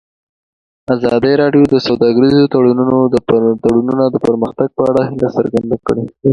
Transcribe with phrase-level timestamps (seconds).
[0.93, 2.35] ازادي راډیو د سوداګریز
[3.65, 6.03] تړونونه د پرمختګ په اړه هیله څرګنده کړې.